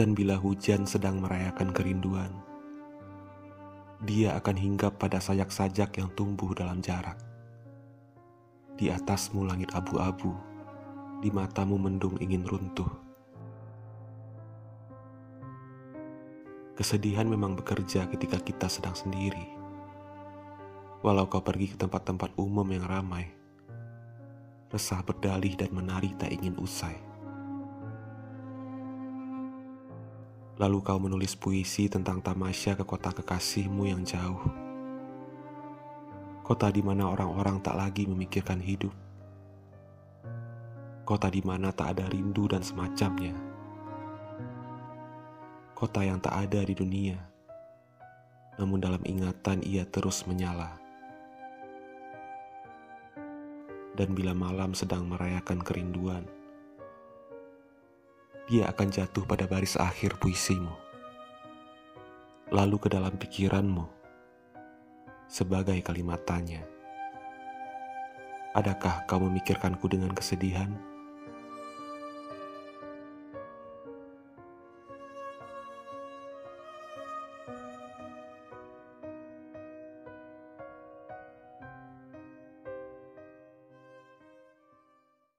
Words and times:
Dan 0.00 0.16
bila 0.16 0.40
hujan 0.40 0.88
sedang 0.88 1.20
merayakan 1.20 1.76
kerinduan, 1.76 2.32
dia 4.00 4.32
akan 4.32 4.56
hinggap 4.56 4.96
pada 4.96 5.20
sajak-sajak 5.20 5.92
yang 6.00 6.08
tumbuh 6.16 6.56
dalam 6.56 6.80
jarak. 6.80 7.20
Di 8.80 8.88
atasmu 8.88 9.44
langit 9.44 9.68
abu-abu, 9.76 10.32
di 11.20 11.28
matamu 11.28 11.76
mendung 11.76 12.16
ingin 12.16 12.48
runtuh. 12.48 12.88
Kesedihan 16.80 17.28
memang 17.28 17.60
bekerja 17.60 18.08
ketika 18.08 18.40
kita 18.40 18.72
sedang 18.72 18.96
sendiri. 18.96 19.52
Walau 21.04 21.28
kau 21.28 21.44
pergi 21.44 21.76
ke 21.76 21.76
tempat-tempat 21.76 22.40
umum 22.40 22.64
yang 22.72 22.88
ramai, 22.88 23.28
resah 24.72 25.04
berdalih 25.04 25.60
dan 25.60 25.68
menari 25.76 26.16
tak 26.16 26.32
ingin 26.32 26.56
usai. 26.56 27.09
Lalu 30.60 30.84
kau 30.84 31.00
menulis 31.00 31.40
puisi 31.40 31.88
tentang 31.88 32.20
tamasya 32.20 32.76
ke 32.76 32.84
kota 32.84 33.16
kekasihmu 33.16 33.88
yang 33.88 34.04
jauh. 34.04 34.44
Kota 36.44 36.68
di 36.68 36.84
mana 36.84 37.08
orang-orang 37.08 37.64
tak 37.64 37.80
lagi 37.80 38.04
memikirkan 38.04 38.60
hidup. 38.60 38.92
Kota 41.08 41.32
di 41.32 41.40
mana 41.40 41.72
tak 41.72 41.96
ada 41.96 42.12
rindu 42.12 42.44
dan 42.44 42.60
semacamnya. 42.60 43.32
Kota 45.72 46.04
yang 46.04 46.20
tak 46.20 46.36
ada 46.36 46.60
di 46.60 46.76
dunia. 46.76 47.16
Namun 48.60 48.84
dalam 48.84 49.00
ingatan 49.08 49.64
ia 49.64 49.88
terus 49.88 50.28
menyala. 50.28 50.76
Dan 53.96 54.12
bila 54.12 54.36
malam 54.36 54.76
sedang 54.76 55.08
merayakan 55.08 55.64
kerinduan, 55.64 56.28
dia 58.50 58.66
akan 58.66 58.90
jatuh 58.90 59.22
pada 59.30 59.46
baris 59.46 59.78
akhir 59.78 60.18
puisimu, 60.18 60.74
lalu 62.50 62.82
ke 62.82 62.90
dalam 62.90 63.14
pikiranmu 63.14 63.86
sebagai 65.30 65.78
kalimat 65.86 66.18
tanya. 66.26 66.66
Adakah 68.50 69.06
kau 69.06 69.22
memikirkanku 69.22 69.86
dengan 69.86 70.10
kesedihan? 70.10 70.89